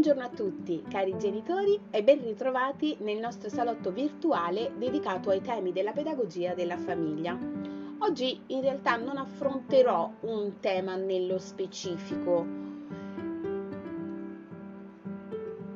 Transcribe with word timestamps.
Buongiorno 0.00 0.32
a 0.32 0.34
tutti, 0.34 0.82
cari 0.88 1.14
genitori, 1.18 1.78
e 1.90 2.02
ben 2.02 2.24
ritrovati 2.24 2.96
nel 3.00 3.18
nostro 3.18 3.50
salotto 3.50 3.90
virtuale 3.90 4.72
dedicato 4.78 5.28
ai 5.28 5.42
temi 5.42 5.72
della 5.72 5.92
pedagogia 5.92 6.54
della 6.54 6.78
famiglia. 6.78 7.38
Oggi 7.98 8.40
in 8.46 8.62
realtà 8.62 8.96
non 8.96 9.18
affronterò 9.18 10.10
un 10.20 10.58
tema 10.58 10.96
nello 10.96 11.36
specifico, 11.36 12.46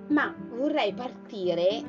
ma 0.06 0.34
vorrei 0.56 0.94
partire 0.94 1.82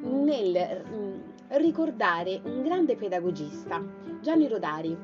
nel 0.00 0.84
mm, 0.84 1.20
ricordare 1.50 2.40
un 2.42 2.60
grande 2.62 2.96
pedagogista, 2.96 3.80
Gianni 4.20 4.48
Rodari. 4.48 4.96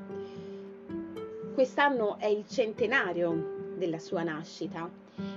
Quest'anno 1.54 2.18
è 2.18 2.26
il 2.26 2.44
centenario 2.48 3.74
della 3.76 4.00
sua 4.00 4.24
nascita 4.24 4.90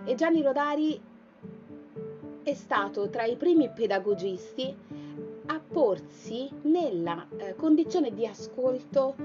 e 0.03 0.15
Gianni 0.15 0.41
Rodari 0.41 0.99
è 2.49 2.53
stato 2.53 3.09
tra 3.09 3.25
i 3.25 3.35
primi 3.35 3.69
pedagogisti 3.69 4.73
a 5.47 5.59
porsi 5.59 6.49
nella 6.61 7.27
eh, 7.35 7.55
condizione 7.55 8.13
di 8.13 8.25
ascolto 8.25 9.15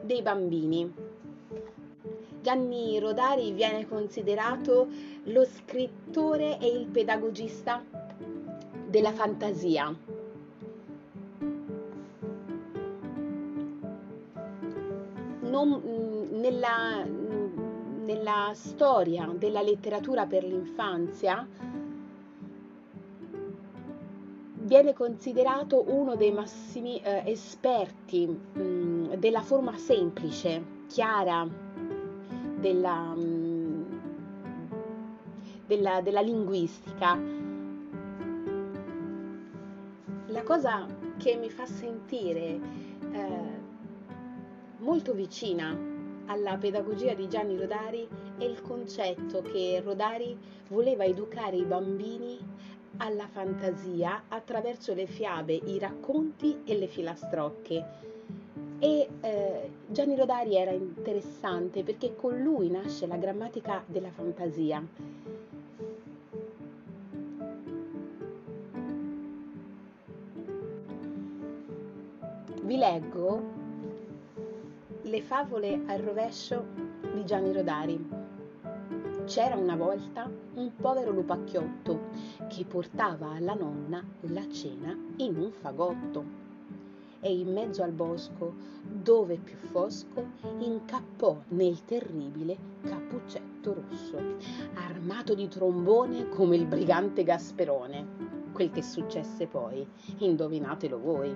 dei 0.00 0.22
bambini. 0.22 0.90
Gianni 2.40 2.98
Rodari 2.98 3.52
viene 3.52 3.86
considerato 3.86 4.88
lo 5.24 5.44
scrittore 5.44 6.58
e 6.58 6.68
il 6.68 6.86
pedagogista 6.86 7.84
della 8.88 9.12
fantasia. 9.12 9.94
Non, 15.40 15.82
mm, 15.86 16.40
nella, 16.40 17.04
nella 17.04 18.52
storia 18.54 19.30
della 19.36 19.60
letteratura 19.60 20.24
per 20.24 20.44
l'infanzia 20.44 21.46
viene 24.64 24.94
considerato 24.94 25.84
uno 25.88 26.16
dei 26.16 26.32
massimi 26.32 27.00
eh, 27.00 27.22
esperti 27.26 28.26
mh, 28.26 28.60
mm, 28.60 29.12
della 29.14 29.42
forma 29.42 29.76
semplice, 29.76 30.62
chiara 30.88 31.46
della, 32.58 33.14
mh, 33.14 33.20
mm, 33.20 33.82
della, 35.66 36.00
della, 36.00 36.20
linguistica. 36.20 37.18
La 40.26 40.42
cosa 40.42 40.86
che 41.18 41.36
mi 41.36 41.50
fa 41.50 41.66
sentire 41.66 42.58
eh, 43.12 43.62
molto 44.78 45.12
vicina 45.12 45.76
alla 46.26 46.56
pedagogia 46.56 47.12
di 47.12 47.28
Gianni 47.28 47.58
Rodari 47.58 48.08
è 48.38 48.44
il 48.44 48.62
concetto 48.62 49.42
che 49.42 49.82
Rodari 49.84 50.36
voleva 50.68 51.04
educare 51.04 51.56
i 51.56 51.64
bambini 51.64 52.38
alla 52.98 53.26
fantasia 53.28 54.24
attraverso 54.28 54.94
le 54.94 55.06
fiabe, 55.06 55.54
i 55.54 55.78
racconti 55.78 56.62
e 56.64 56.78
le 56.78 56.86
filastrocche. 56.86 57.84
E 58.78 59.08
eh, 59.20 59.70
Gianni 59.86 60.16
Rodari 60.16 60.56
era 60.56 60.72
interessante 60.72 61.82
perché 61.82 62.14
con 62.16 62.40
lui 62.40 62.70
nasce 62.70 63.06
la 63.06 63.16
grammatica 63.16 63.82
della 63.86 64.10
fantasia. 64.10 64.84
Vi 72.62 72.76
leggo 72.76 73.42
le 75.02 75.22
favole 75.22 75.82
al 75.86 75.98
rovescio 76.00 76.64
di 77.12 77.24
Gianni 77.24 77.52
Rodari. 77.52 78.22
C'era 79.26 79.54
una 79.54 79.76
volta 79.76 80.30
un 80.54 80.74
povero 80.76 81.10
lupacchiotto 81.10 82.00
che 82.48 82.64
portava 82.64 83.32
alla 83.32 83.54
nonna 83.54 84.04
la 84.20 84.48
cena 84.48 84.96
in 85.16 85.36
un 85.36 85.50
fagotto 85.50 86.42
e 87.24 87.32
in 87.32 87.52
mezzo 87.52 87.82
al 87.82 87.92
bosco, 87.92 88.52
dove 88.82 89.38
più 89.38 89.56
fosco, 89.56 90.26
incappò 90.58 91.40
nel 91.48 91.82
terribile 91.86 92.54
cappuccetto 92.82 93.72
rosso, 93.72 94.18
armato 94.74 95.34
di 95.34 95.48
trombone 95.48 96.28
come 96.28 96.56
il 96.56 96.66
brigante 96.66 97.24
Gasperone. 97.24 98.32
Quel 98.52 98.70
che 98.70 98.82
successe 98.82 99.46
poi, 99.46 99.86
indovinatelo 100.18 100.98
voi. 100.98 101.34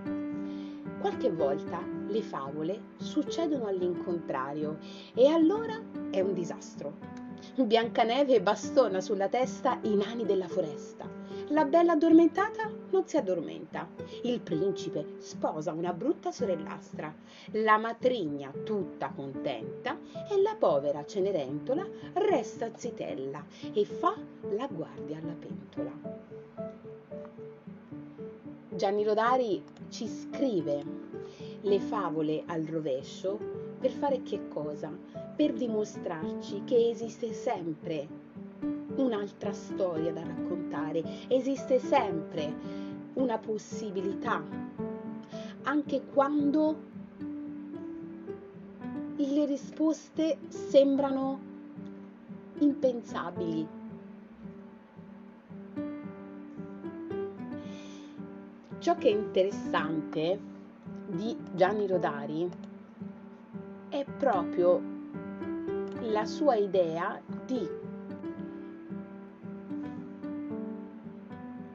Qualche 1.01 1.31
volta 1.31 1.83
le 2.07 2.23
favole 2.23 2.81
succedono 2.97 3.67
all'incontrario 3.67 4.77
e 5.15 5.27
allora 5.29 5.81
è 6.11 6.21
un 6.21 6.35
disastro. 6.35 7.28
Biancaneve 7.57 8.41
bastona 8.41 9.01
sulla 9.01 9.29
testa 9.29 9.79
i 9.83 9.95
nani 9.95 10.25
della 10.25 10.49
foresta. 10.49 11.09
La 11.49 11.65
bella 11.65 11.93
addormentata 11.93 12.71
non 12.91 13.07
si 13.07 13.17
addormenta. 13.17 13.89
Il 14.23 14.41
principe 14.41 15.15
sposa 15.19 15.73
una 15.73 15.93
brutta 15.93 16.31
sorellastra. 16.31 17.15
La 17.53 17.79
matrigna 17.79 18.53
tutta 18.65 19.11
contenta 19.15 19.99
e 20.31 20.41
la 20.41 20.57
povera 20.59 21.05
Cenerentola 21.05 21.87
resta 22.15 22.71
zitella 22.77 23.45
e 23.73 23.85
fa 23.85 24.15
la 24.51 24.67
guardia 24.67 25.19
alla 25.19 25.37
pentola. 25.39 25.91
Gianni 28.69 29.05
Rodari 29.05 29.65
ci 29.89 30.07
scrive 30.07 30.85
le 31.63 31.81
favole 31.81 32.43
al 32.47 32.63
rovescio 32.65 33.68
per 33.79 33.91
fare 33.91 34.23
che 34.23 34.49
cosa? 34.49 34.91
Per 35.37 35.53
dimostrarci 35.53 36.65
che 36.65 36.91
esiste 36.91 37.33
sempre 37.33 38.07
un'altra 38.97 39.53
storia 39.53 40.13
da 40.13 40.23
raccontare, 40.23 41.03
esiste 41.29 41.79
sempre 41.79 42.53
una 43.15 43.39
possibilità, 43.39 44.43
anche 45.63 46.03
quando 46.13 46.87
le 49.17 49.47
risposte 49.47 50.39
sembrano 50.49 51.41
impensabili. 52.59 53.67
Ciò 58.79 58.95
che 58.95 59.09
è 59.09 59.13
interessante 59.13 60.41
di 61.09 61.37
Gianni 61.55 61.87
Rodari 61.87 62.49
è 64.01 64.05
proprio 64.05 64.81
la 66.03 66.25
sua 66.25 66.55
idea 66.55 67.21
di 67.45 67.69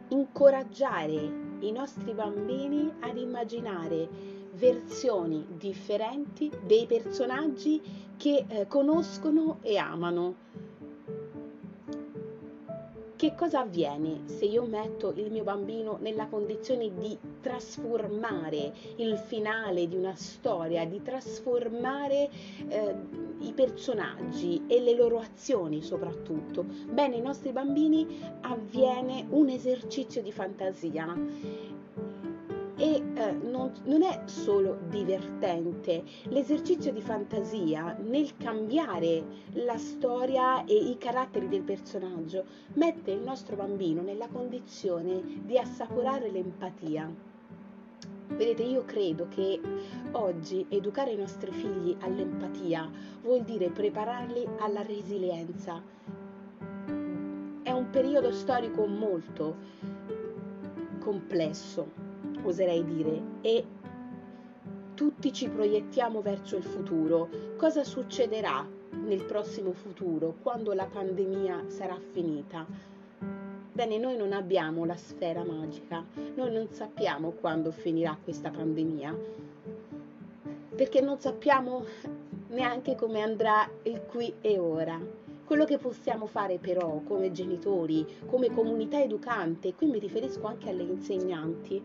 incoraggiare 0.08 1.42
i 1.60 1.72
nostri 1.72 2.14
bambini 2.14 2.92
ad 3.02 3.18
immaginare 3.18 4.08
versioni 4.54 5.46
differenti 5.58 6.50
dei 6.66 6.86
personaggi 6.86 7.82
che 8.16 8.46
eh, 8.48 8.68
conoscono 8.68 9.58
e 9.62 9.78
amano 9.78 10.36
che 13.24 13.36
cosa 13.36 13.62
avviene 13.62 14.24
se 14.26 14.44
io 14.44 14.66
metto 14.66 15.14
il 15.16 15.32
mio 15.32 15.46
bambino 15.46 15.98
nella 16.02 16.28
condizione 16.28 16.94
di 16.94 17.18
trasformare 17.40 18.74
il 18.98 19.16
finale 19.18 19.88
di 19.88 19.96
una 19.96 20.14
storia, 20.14 20.86
di 20.86 21.02
trasformare 21.02 22.30
eh, 22.68 22.96
i 23.40 23.54
personaggi 23.54 24.64
e 24.68 24.82
le 24.82 24.94
loro 24.94 25.20
azioni 25.20 25.82
soprattutto? 25.82 26.66
Bene, 26.90 27.16
ai 27.16 27.22
nostri 27.22 27.54
bambini 27.54 28.06
avviene 28.42 29.26
un 29.30 29.48
esercizio 29.48 30.22
di 30.22 30.34
fantasia 30.34 31.16
e 32.76 33.04
eh, 33.14 33.32
non, 33.32 33.72
non, 33.86 34.02
è 34.02 34.24
solo 34.26 34.80
divertente, 34.90 36.04
l'esercizio 36.24 36.92
di 36.92 37.02
fantasia 37.02 37.96
nel 38.02 38.36
cambiare 38.38 39.24
la 39.54 39.78
storia 39.78 40.66
e 40.66 40.76
i 40.76 40.98
caratteri 40.98 41.48
del 41.48 41.62
personaggio 41.62 42.46
mette 42.74 43.12
il 43.12 43.22
nostro 43.22 43.56
bambino 43.56 44.02
nella 44.02 44.28
condizione 44.28 45.22
di 45.44 45.58
assaporare 45.58 46.32
l'empatia. 46.32 47.32
Vedete, 48.28 48.64
io 48.64 48.84
credo 48.86 49.28
che 49.28 49.60
oggi 50.14 50.66
educare 50.70 51.12
i 51.12 51.18
nostri 51.18 51.52
figli 51.52 51.96
all'empatia 52.00 52.90
vuol 53.22 53.44
dire 53.44 53.70
prepararli 53.70 54.48
alla 54.58 54.82
resilienza. 54.82 55.82
È 57.62 57.72
un 57.72 57.90
periodo 57.92 58.32
storico 58.32 58.88
molto 58.88 59.56
complesso, 61.00 62.03
oserei 62.44 62.84
dire, 62.86 63.22
e 63.42 63.66
tutti 64.94 65.34
ci 65.34 65.50
proiettiamo 65.50 66.22
verso 66.22 66.56
il 66.56 66.64
futuro. 66.64 67.30
Cosa 67.58 67.84
succederà 67.84 68.66
nel 69.06 69.24
prossimo 69.24 69.74
futuro, 69.74 70.36
quando 70.42 70.74
la 70.74 70.86
pandemia 70.86 71.66
sarà 71.68 71.98
finita? 72.12 72.66
Bene, 73.72 73.98
noi 73.98 74.16
non 74.16 74.34
abbiamo 74.34 74.86
la 74.86 74.96
sfera 74.96 75.44
magica, 75.44 76.06
noi 76.36 76.52
non 76.52 76.68
sappiamo 76.70 77.32
quando 77.32 77.72
finirà 77.72 78.16
questa 78.24 78.52
pandemia, 78.52 79.18
perché 80.76 81.02
non 81.02 81.20
sappiamo 81.20 81.84
neanche 82.50 82.94
come 82.96 83.22
andrà 83.22 83.68
il 83.84 84.02
qui 84.06 84.32
e 84.42 84.60
ora. 84.60 85.00
Quello 85.46 85.66
che 85.66 85.78
possiamo 85.78 86.26
fare 86.26 86.58
però 86.58 87.02
come 87.06 87.32
genitori, 87.32 88.06
come 88.28 88.50
comunità 88.50 89.02
educante, 89.02 89.74
qui 89.76 89.88
mi 89.88 90.00
riferisco 90.00 90.48
anche 90.48 90.70
alle 90.70 90.84
insegnanti, 90.84 91.84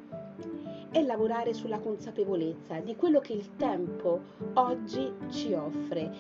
è 0.91 1.03
lavorare 1.03 1.53
sulla 1.53 1.81
consapevolezza 1.81 2.79
di 2.79 2.97
quello 2.97 3.21
che 3.21 3.35
il 3.35 3.57
tempo 3.57 4.21
oggi 4.55 5.13
ci 5.29 5.53
offre 5.53 6.11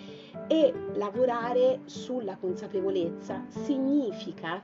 e 0.47 0.75
lavorare 0.95 1.81
sulla 1.85 2.37
consapevolezza 2.37 3.45
significa 3.49 4.61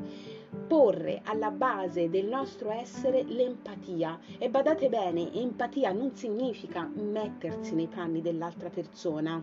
porre 0.67 1.21
alla 1.25 1.50
base 1.50 2.11
del 2.11 2.26
nostro 2.26 2.71
essere 2.71 3.23
l'empatia 3.23 4.19
e 4.38 4.50
badate 4.50 4.88
bene, 4.88 5.32
empatia 5.32 5.93
non 5.93 6.15
significa 6.15 6.91
mettersi 6.93 7.75
nei 7.75 7.88
panni 7.88 8.21
dell'altra 8.21 8.69
persona. 8.69 9.43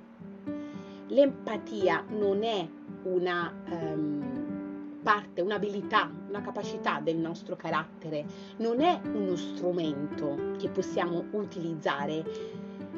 L'empatia 1.07 2.05
non 2.09 2.43
è 2.43 2.67
una 3.03 3.53
um, 3.69 4.99
parte, 5.01 5.41
un'abilità, 5.41 6.11
una 6.29 6.41
capacità 6.41 6.99
del 6.99 7.17
nostro 7.17 7.55
carattere, 7.55 8.25
non 8.57 8.81
è 8.81 8.99
uno 9.13 9.35
strumento 9.35 10.55
che 10.57 10.69
possiamo 10.69 11.25
utilizzare. 11.31 12.23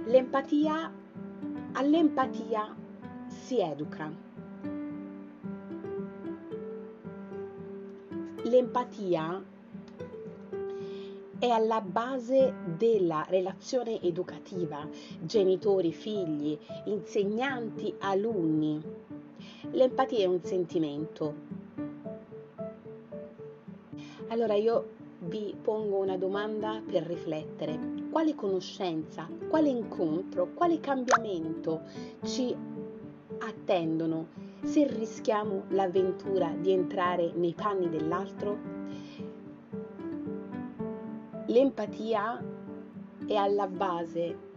L'empatia, 0.05 0.91
all'empatia 1.73 2.75
si 3.27 3.59
educa. 3.59 4.11
L'empatia 8.43 9.41
è 11.43 11.49
alla 11.49 11.81
base 11.81 12.53
della 12.77 13.25
relazione 13.27 14.01
educativa, 14.01 14.87
genitori, 15.19 15.91
figli, 15.91 16.57
insegnanti, 16.85 17.93
alunni. 17.99 18.81
L'empatia 19.73 20.19
è 20.19 20.25
un 20.25 20.43
sentimento. 20.43 21.33
Allora 24.27 24.53
io 24.53 24.91
vi 25.21 25.55
pongo 25.59 25.97
una 25.97 26.15
domanda 26.15 26.79
per 26.85 27.01
riflettere. 27.01 27.79
Quale 28.11 28.35
conoscenza, 28.35 29.27
quale 29.47 29.69
incontro, 29.69 30.49
quale 30.53 30.79
cambiamento 30.79 31.81
ci 32.23 32.55
attendono 33.39 34.27
se 34.61 34.85
rischiamo 34.87 35.63
l'avventura 35.69 36.53
di 36.55 36.71
entrare 36.71 37.31
nei 37.33 37.55
panni 37.55 37.89
dell'altro? 37.89 38.57
L'empatia 41.47 42.39
è 43.25 43.33
alla 43.33 43.65
base 43.65 44.51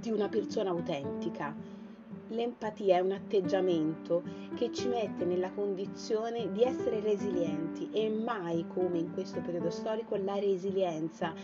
di 0.00 0.10
una 0.10 0.28
persona 0.28 0.70
autentica. 0.70 1.54
L'empatia 2.28 2.96
è 2.96 3.00
un 3.00 3.12
atteggiamento 3.12 4.22
che 4.54 4.72
ci 4.72 4.88
mette 4.88 5.24
nella 5.24 5.50
condizione 5.50 6.50
di 6.52 6.62
essere 6.62 7.00
resilienti 7.00 7.90
e 7.92 8.08
mai 8.08 8.66
come 8.68 8.98
in 8.98 9.12
questo 9.12 9.40
periodo 9.40 9.70
storico 9.70 10.16
la 10.16 10.38
resilienza 10.38 11.34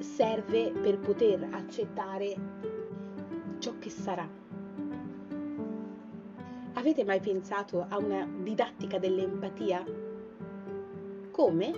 serve 0.00 0.70
per 0.70 0.98
poter 0.98 1.48
accettare 1.50 2.34
ciò 3.58 3.78
che 3.78 3.90
sarà. 3.90 4.28
Avete 6.74 7.04
mai 7.04 7.20
pensato 7.20 7.86
a 7.88 7.98
una 7.98 8.26
didattica 8.26 8.98
dell'empatia? 8.98 9.84
Come? 11.30 11.72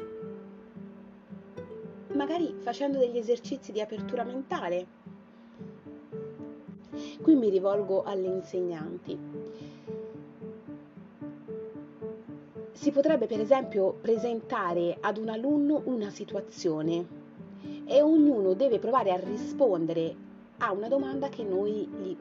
Magari 2.15 2.55
facendo 2.59 2.99
degli 2.99 3.17
esercizi 3.17 3.73
di 3.73 3.81
apertura 3.81 4.23
mentale. 4.23 5.02
Qui 7.23 7.37
mi 7.37 7.51
rivolgo 7.51 8.03
alle 8.03 8.27
insegnanti. 8.27 9.17
Si 12.73 12.91
potrebbe 12.91 13.27
per 13.27 13.39
esempio 13.39 13.93
presentare 13.93 14.97
ad 15.01 15.19
un 15.19 15.29
alunno 15.29 15.83
una 15.85 16.11
situazione 16.11 17.07
e 17.85 18.03
ognuno 18.03 18.55
deve 18.55 18.81
provare 18.81 19.13
a 19.13 19.21
rispondere 19.21 20.17
a 20.59 20.73
una 20.73 20.89
domanda 20.89 21.29
che 21.29 21.45
noi 21.45 21.87
gli 21.87 22.17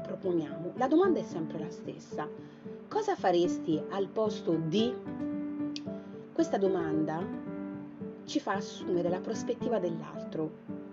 proponiamo. 0.00 0.74
La 0.76 0.86
domanda 0.86 1.18
è 1.18 1.24
sempre 1.24 1.58
la 1.58 1.70
stessa. 1.70 2.28
Cosa 2.86 3.16
faresti 3.16 3.82
al 3.90 4.06
posto 4.06 4.54
di? 4.54 4.94
Questa 6.32 6.56
domanda 6.56 7.20
ci 8.24 8.38
fa 8.38 8.52
assumere 8.52 9.08
la 9.08 9.20
prospettiva 9.20 9.80
dell'altro. 9.80 10.85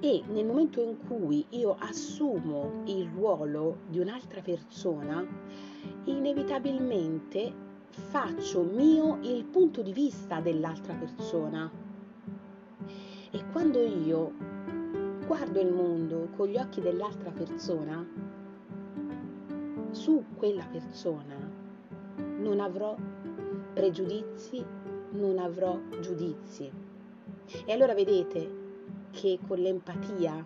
E 0.00 0.22
nel 0.28 0.46
momento 0.46 0.80
in 0.80 0.96
cui 1.06 1.44
io 1.50 1.76
assumo 1.78 2.82
il 2.86 3.08
ruolo 3.14 3.80
di 3.86 3.98
un'altra 3.98 4.40
persona, 4.40 5.26
inevitabilmente 6.04 7.52
faccio 7.90 8.62
mio 8.62 9.18
il 9.22 9.44
punto 9.44 9.82
di 9.82 9.92
vista 9.92 10.40
dell'altra 10.40 10.94
persona 10.94 11.70
e 13.32 13.44
quando 13.52 13.80
io 13.80 14.32
guardo 15.26 15.60
il 15.60 15.72
mondo 15.72 16.28
con 16.34 16.48
gli 16.48 16.56
occhi 16.56 16.80
dell'altra 16.80 17.30
persona, 17.30 18.04
su 19.90 20.24
quella 20.34 20.66
persona 20.66 21.36
non 22.38 22.58
avrò 22.58 22.96
pregiudizi, 23.74 24.64
non 25.12 25.38
avrò 25.38 25.78
giudizi. 26.00 26.70
E 27.64 27.72
allora 27.72 27.94
vedete 27.94 28.59
che 29.10 29.38
con 29.46 29.58
l'empatia, 29.58 30.44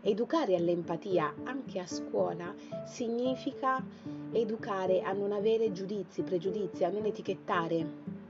educare 0.00 0.56
all'empatia 0.56 1.34
anche 1.44 1.78
a 1.78 1.86
scuola 1.86 2.54
significa 2.86 3.84
educare 4.32 5.02
a 5.02 5.12
non 5.12 5.32
avere 5.32 5.72
giudizi, 5.72 6.22
pregiudizi, 6.22 6.84
a 6.84 6.90
non 6.90 7.04
etichettare, 7.04 8.20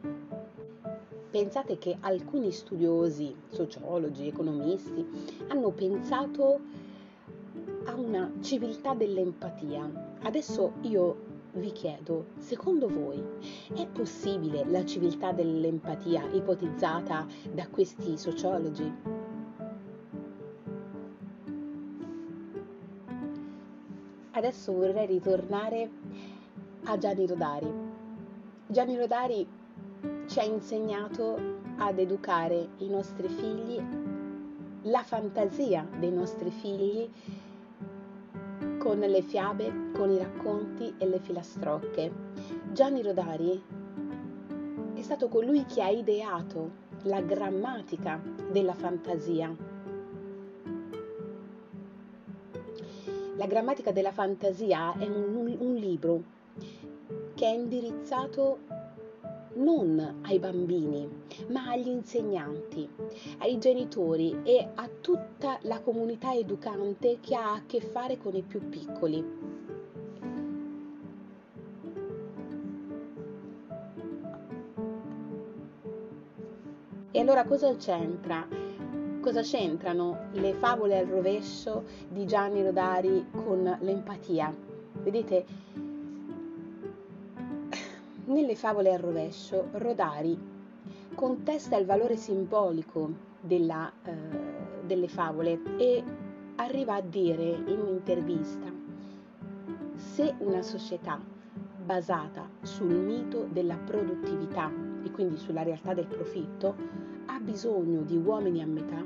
Pensate 1.32 1.78
che 1.78 1.96
alcuni 2.00 2.52
studiosi, 2.52 3.34
sociologi, 3.48 4.26
economisti, 4.26 5.02
hanno 5.48 5.70
pensato 5.70 6.60
a 7.86 7.94
una 7.94 8.30
civiltà 8.42 8.92
dell'empatia. 8.92 10.18
Adesso 10.24 10.74
io 10.82 11.16
vi 11.52 11.72
chiedo, 11.72 12.26
secondo 12.36 12.86
voi 12.86 13.24
è 13.74 13.86
possibile 13.86 14.66
la 14.66 14.84
civiltà 14.84 15.32
dell'empatia 15.32 16.30
ipotizzata 16.32 17.26
da 17.50 17.66
questi 17.68 18.18
sociologi? 18.18 19.21
Adesso 24.52 24.72
vorrei 24.74 25.06
ritornare 25.06 25.90
a 26.84 26.98
Gianni 26.98 27.26
Rodari. 27.26 27.72
Gianni 28.66 28.98
Rodari 28.98 29.48
ci 30.26 30.38
ha 30.40 30.42
insegnato 30.42 31.38
ad 31.78 31.98
educare 31.98 32.68
i 32.76 32.90
nostri 32.90 33.28
figli, 33.28 33.82
la 34.82 35.02
fantasia 35.04 35.88
dei 35.98 36.12
nostri 36.12 36.50
figli 36.50 37.10
con 38.76 38.98
le 38.98 39.22
fiabe, 39.22 39.90
con 39.94 40.10
i 40.10 40.18
racconti 40.18 40.92
e 40.98 41.06
le 41.06 41.18
filastrocche. 41.20 42.12
Gianni 42.72 43.02
Rodari 43.02 43.62
è 44.92 45.00
stato 45.00 45.28
colui 45.28 45.64
che 45.64 45.80
ha 45.80 45.88
ideato 45.88 46.72
la 47.04 47.22
grammatica 47.22 48.20
della 48.50 48.74
fantasia. 48.74 49.71
La 53.42 53.48
grammatica 53.48 53.90
della 53.90 54.12
fantasia 54.12 54.96
è 54.96 55.04
un, 55.04 55.56
un, 55.58 55.74
libro 55.74 56.22
che 57.34 57.44
è 57.44 57.48
indirizzato 57.48 58.58
non 59.54 60.20
ai 60.22 60.38
bambini, 60.38 61.08
ma 61.48 61.70
agli 61.70 61.88
insegnanti, 61.88 62.88
ai 63.38 63.58
genitori 63.58 64.42
e 64.44 64.68
a 64.72 64.88
tutta 65.00 65.58
la 65.62 65.80
comunità 65.80 66.32
educante 66.32 67.18
che 67.20 67.34
ha 67.34 67.54
a 67.54 67.62
che 67.66 67.80
fare 67.80 68.16
con 68.16 68.36
i 68.36 68.42
più 68.42 68.68
piccoli. 68.68 69.24
E 77.10 77.18
allora 77.18 77.42
cosa 77.42 77.74
c'entra? 77.74 78.46
Cosa 79.22 79.42
c'entrano 79.42 80.30
le 80.32 80.52
favole 80.52 80.98
al 80.98 81.06
rovescio 81.06 81.84
di 82.08 82.26
Gianni 82.26 82.60
Rodari 82.60 83.26
con 83.30 83.78
l'empatia? 83.80 84.52
Vedete, 84.94 85.44
nelle 88.24 88.56
favole 88.56 88.92
al 88.92 88.98
rovescio, 88.98 89.68
Rodari 89.74 90.36
contesta 91.14 91.76
il 91.76 91.86
valore 91.86 92.16
simbolico 92.16 93.12
della, 93.40 93.92
eh, 94.02 94.12
delle 94.84 95.06
favole 95.06 95.60
e 95.76 96.02
arriva 96.56 96.96
a 96.96 97.00
dire 97.00 97.44
in 97.44 97.78
un'intervista 97.80 98.72
se 99.94 100.34
una 100.38 100.62
società 100.62 101.20
basata 101.84 102.48
sul 102.62 102.92
mito 102.92 103.46
della 103.52 103.76
produttività 103.76 104.68
e 105.04 105.10
quindi 105.12 105.36
sulla 105.36 105.62
realtà 105.62 105.94
del 105.94 106.06
profitto 106.06 106.74
ha 107.26 107.38
bisogno 107.40 108.02
di 108.02 108.16
uomini 108.16 108.62
a 108.62 108.66
metà, 108.66 109.02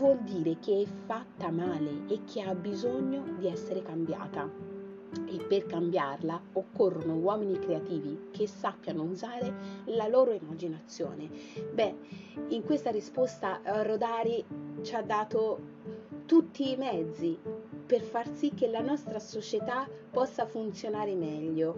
vuol 0.00 0.20
dire 0.20 0.58
che 0.60 0.80
è 0.80 0.86
fatta 1.04 1.50
male 1.50 2.06
e 2.08 2.24
che 2.24 2.40
ha 2.40 2.54
bisogno 2.54 3.22
di 3.36 3.48
essere 3.48 3.82
cambiata 3.82 4.50
e 5.26 5.44
per 5.46 5.66
cambiarla 5.66 6.40
occorrono 6.54 7.16
uomini 7.16 7.58
creativi 7.58 8.28
che 8.30 8.46
sappiano 8.46 9.02
usare 9.02 9.52
la 9.86 10.08
loro 10.08 10.32
immaginazione. 10.32 11.28
Beh, 11.74 11.94
in 12.48 12.64
questa 12.64 12.90
risposta 12.90 13.60
eh, 13.62 13.82
Rodari 13.82 14.42
ci 14.80 14.94
ha 14.94 15.02
dato 15.02 15.60
tutti 16.24 16.72
i 16.72 16.76
mezzi 16.76 17.38
per 17.84 18.00
far 18.00 18.26
sì 18.26 18.54
che 18.54 18.68
la 18.68 18.80
nostra 18.80 19.18
società 19.18 19.86
possa 20.10 20.46
funzionare 20.46 21.14
meglio. 21.14 21.76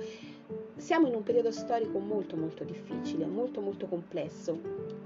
Siamo 0.82 1.06
in 1.06 1.14
un 1.14 1.22
periodo 1.22 1.52
storico 1.52 2.00
molto 2.00 2.34
molto 2.36 2.64
difficile, 2.64 3.24
molto 3.24 3.60
molto 3.60 3.86
complesso 3.86 4.58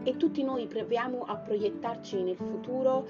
e 0.04 0.16
tutti 0.16 0.42
noi 0.42 0.66
proviamo 0.66 1.24
a 1.26 1.36
proiettarci 1.36 2.22
nel 2.22 2.34
futuro 2.34 3.06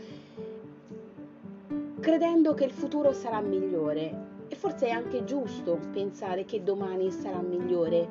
credendo 2.00 2.54
che 2.54 2.64
il 2.64 2.73
futuro 2.73 3.12
sarà 3.12 3.40
migliore 3.40 4.35
e 4.49 4.56
forse 4.56 4.88
è 4.88 4.90
anche 4.90 5.23
giusto 5.23 5.78
pensare 5.92 6.44
che 6.44 6.64
domani 6.64 7.12
sarà 7.12 7.40
migliore, 7.40 8.08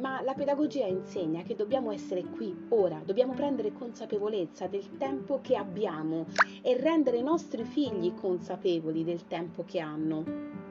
ma 0.00 0.22
la 0.22 0.32
pedagogia 0.32 0.86
insegna 0.86 1.42
che 1.42 1.54
dobbiamo 1.54 1.92
essere 1.92 2.24
qui, 2.24 2.64
ora, 2.70 3.02
dobbiamo 3.04 3.34
prendere 3.34 3.74
consapevolezza 3.74 4.66
del 4.68 4.96
tempo 4.96 5.40
che 5.42 5.54
abbiamo 5.54 6.24
e 6.62 6.78
rendere 6.78 7.18
i 7.18 7.22
nostri 7.22 7.62
figli 7.64 8.14
consapevoli 8.14 9.04
del 9.04 9.26
tempo 9.26 9.64
che 9.66 9.80
hanno. 9.80 10.67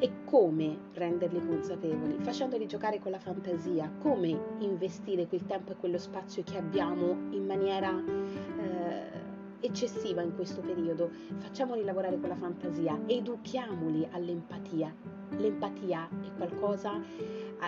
E 0.00 0.24
come 0.26 0.78
renderli 0.94 1.44
consapevoli? 1.44 2.18
Facendoli 2.20 2.68
giocare 2.68 3.00
con 3.00 3.10
la 3.10 3.18
fantasia, 3.18 3.90
come 3.98 4.28
investire 4.60 5.26
quel 5.26 5.44
tempo 5.44 5.72
e 5.72 5.76
quello 5.76 5.98
spazio 5.98 6.44
che 6.44 6.56
abbiamo 6.56 7.16
in 7.30 7.44
maniera 7.44 7.90
eh, 7.90 9.66
eccessiva 9.66 10.22
in 10.22 10.36
questo 10.36 10.60
periodo, 10.60 11.10
facciamoli 11.38 11.82
lavorare 11.82 12.20
con 12.20 12.28
la 12.28 12.36
fantasia, 12.36 12.96
educhiamoli 13.06 14.06
all'empatia. 14.12 14.94
L'empatia 15.30 16.08
è 16.08 16.36
qualcosa, 16.36 17.02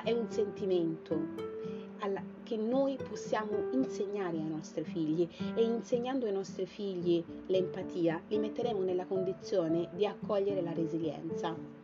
è 0.05 0.13
un 0.13 0.31
sentimento 0.31 1.59
che 2.45 2.57
noi 2.57 2.97
possiamo 2.97 3.71
insegnare 3.73 4.37
ai 4.37 4.49
nostri 4.49 4.85
figli 4.85 5.29
e 5.55 5.63
insegnando 5.63 6.27
ai 6.27 6.33
nostri 6.33 6.65
figli 6.65 7.23
l'empatia 7.47 8.23
li 8.29 8.39
metteremo 8.39 8.83
nella 8.83 9.05
condizione 9.05 9.89
di 9.93 10.07
accogliere 10.07 10.63
la 10.63 10.73
resilienza. 10.73 11.80